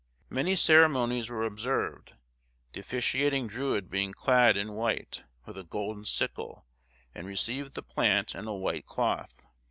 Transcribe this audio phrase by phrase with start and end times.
[0.31, 2.15] Many ceremonies were observed,
[2.73, 6.65] the officiating Druid being clad in white, with a golden sickle,
[7.13, 9.43] and received the plant in a white cloth.